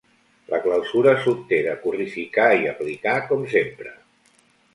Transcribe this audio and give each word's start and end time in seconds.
La 0.51 0.59
clausura 0.61 1.13
s'obté 1.25 1.59
de 1.67 1.75
currificar 1.83 2.49
i 2.63 2.67
aplicar, 2.73 3.15
com 3.29 3.45
sempre. 3.53 3.95